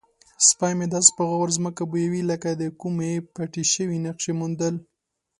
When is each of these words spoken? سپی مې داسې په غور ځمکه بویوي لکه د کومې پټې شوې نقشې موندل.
سپی 0.47 0.73
مې 0.77 0.87
داسې 0.93 1.11
په 1.17 1.23
غور 1.29 1.49
ځمکه 1.57 1.83
بویوي 1.91 2.21
لکه 2.31 2.49
د 2.53 2.63
کومې 2.81 3.11
پټې 3.33 3.63
شوې 3.73 3.97
نقشې 4.05 4.31
موندل. 4.39 4.75